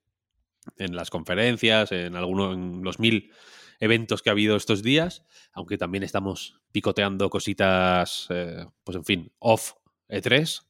en 0.77 0.95
las 0.95 1.09
conferencias, 1.09 1.91
en 1.91 2.15
algunos, 2.15 2.53
en 2.53 2.83
los 2.83 2.99
mil 2.99 3.31
eventos 3.79 4.21
que 4.21 4.29
ha 4.29 4.33
habido 4.33 4.55
estos 4.55 4.83
días, 4.83 5.25
aunque 5.53 5.79
también 5.79 6.03
estamos 6.03 6.59
picoteando 6.71 7.31
cositas, 7.31 8.27
eh, 8.29 8.65
pues 8.83 8.95
en 8.95 9.03
fin, 9.05 9.31
off 9.39 9.73
E3. 10.09 10.61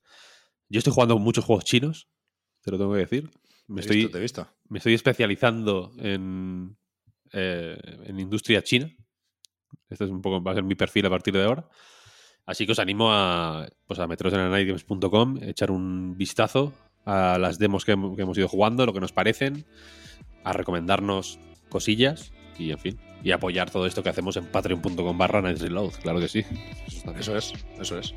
Yo 0.70 0.78
estoy 0.80 0.94
jugando 0.94 1.18
muchos 1.20 1.46
juegos 1.46 1.66
chinos, 1.66 2.08
te 2.62 2.72
lo 2.72 2.78
tengo 2.78 2.94
que 2.94 3.00
decir. 3.00 3.30
Me 3.68 3.82
estoy, 3.82 3.98
visto, 3.98 4.12
te 4.12 4.18
he 4.18 4.22
visto. 4.22 4.48
me 4.70 4.78
estoy 4.80 4.94
especializando 4.94 5.92
en, 6.00 6.76
eh, 7.32 7.78
en 8.06 8.20
industria 8.20 8.62
china. 8.64 8.90
Este 9.90 10.04
es 10.06 10.10
un 10.10 10.22
poco, 10.22 10.42
va 10.44 10.52
a 10.52 10.56
ser 10.56 10.64
mi 10.64 10.76
perfil 10.76 11.06
a 11.06 11.10
partir 11.10 11.34
de 11.34 11.44
ahora. 11.44 11.68
Así 12.46 12.66
que 12.66 12.74
os 12.74 12.80
animo 12.80 13.08
a, 13.12 13.68
pues 13.88 14.00
a 14.00 14.08
meteros 14.08 14.34
en 14.34 14.40
anightgames.com, 14.42 15.38
echar 15.44 15.72
un 15.72 16.18
vistazo 16.18 16.74
a 17.06 17.38
las 17.40 17.58
demos 17.58 17.86
que, 17.86 17.96
hem- 17.96 18.16
que 18.16 18.22
hemos 18.24 18.38
ido 18.38 18.48
jugando, 18.50 18.86
lo 18.86 18.94
que 18.94 19.00
nos 19.00 19.14
parecen, 19.14 19.66
a 20.44 20.52
recomendarnos 20.52 21.40
cosillas 21.70 22.34
y, 22.60 22.72
en 22.72 22.80
fin, 22.80 23.00
y 23.24 23.32
apoyar 23.32 23.70
todo 23.72 23.86
esto 23.86 24.04
que 24.04 24.10
hacemos 24.10 24.36
en 24.36 24.46
patreon.com 24.46 25.18
barra 25.18 25.42
Reload, 25.42 25.94
claro 26.02 26.20
que 26.20 26.28
sí. 26.28 26.44
Eso 27.18 27.38
es, 27.38 27.54
eso 27.80 27.98
es. 27.98 28.14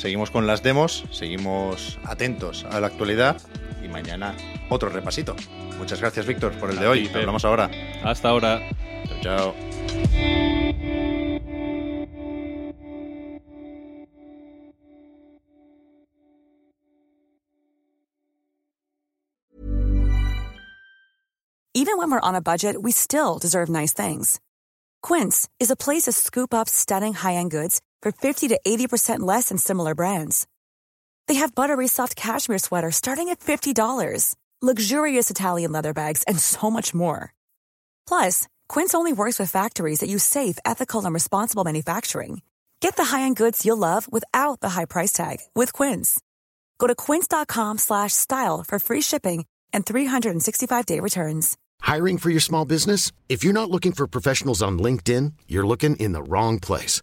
Seguimos 0.00 0.30
con 0.30 0.46
las 0.46 0.62
demos, 0.62 1.04
seguimos 1.10 1.98
atentos 2.04 2.64
a 2.64 2.80
la 2.80 2.86
actualidad 2.86 3.38
y 3.84 3.88
mañana 3.88 4.34
otro 4.70 4.88
repasito. 4.88 5.36
Muchas 5.76 6.00
gracias, 6.00 6.24
Víctor, 6.26 6.58
por 6.58 6.70
el 6.70 6.78
de 6.78 6.86
hoy. 6.86 7.06
Pep. 7.08 7.16
Hablamos 7.16 7.44
ahora. 7.44 7.70
Hasta 8.02 8.30
ahora. 8.30 8.62
Chao, 9.20 9.20
chao. 9.20 9.54
Even 21.74 21.98
when 21.98 22.10
we're 22.10 22.20
on 22.22 22.34
a 22.34 22.40
budget, 22.40 22.80
we 22.80 22.90
still 22.90 23.38
deserve 23.38 23.68
nice 23.68 23.92
things. 23.92 24.40
Quince 25.02 25.46
is 25.58 25.70
a 25.70 25.76
place 25.76 26.04
to 26.04 26.12
scoop 26.12 26.54
up 26.54 26.70
stunning 26.70 27.12
high-end 27.12 27.50
goods 27.50 27.82
for 28.02 28.12
50 28.12 28.48
to 28.48 28.60
80% 28.66 29.20
less 29.20 29.48
than 29.48 29.58
similar 29.58 29.94
brands. 29.94 30.46
They 31.28 31.36
have 31.36 31.54
buttery 31.54 31.86
soft 31.86 32.16
cashmere 32.16 32.58
sweaters 32.58 32.96
starting 32.96 33.28
at 33.28 33.40
$50, 33.40 34.34
luxurious 34.60 35.30
Italian 35.30 35.70
leather 35.70 35.94
bags, 35.94 36.24
and 36.24 36.38
so 36.38 36.70
much 36.70 36.92
more. 36.92 37.32
Plus, 38.06 38.48
Quince 38.68 38.94
only 38.94 39.12
works 39.12 39.38
with 39.38 39.50
factories 39.50 40.00
that 40.00 40.10
use 40.10 40.24
safe, 40.24 40.58
ethical, 40.64 41.04
and 41.04 41.14
responsible 41.14 41.64
manufacturing. 41.64 42.42
Get 42.80 42.96
the 42.96 43.04
high-end 43.04 43.36
goods 43.36 43.64
you'll 43.64 43.76
love 43.76 44.10
without 44.10 44.60
the 44.60 44.70
high 44.70 44.86
price 44.86 45.12
tag 45.12 45.38
with 45.54 45.72
Quince. 45.72 46.20
Go 46.78 46.86
to 46.86 46.94
quince.com 46.94 47.78
slash 47.78 48.12
style 48.12 48.64
for 48.66 48.78
free 48.78 49.02
shipping 49.02 49.44
and 49.72 49.86
365-day 49.86 50.98
returns. 50.98 51.56
Hiring 51.82 52.18
for 52.18 52.30
your 52.30 52.40
small 52.40 52.64
business? 52.64 53.12
If 53.28 53.44
you're 53.44 53.52
not 53.52 53.70
looking 53.70 53.92
for 53.92 54.06
professionals 54.06 54.62
on 54.62 54.78
LinkedIn, 54.78 55.34
you're 55.46 55.66
looking 55.66 55.96
in 55.96 56.12
the 56.12 56.22
wrong 56.22 56.58
place. 56.58 57.02